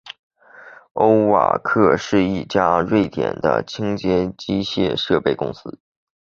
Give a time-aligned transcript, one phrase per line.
[0.93, 5.77] 欧瓦克是一家瑞典的清洁机械设备公司。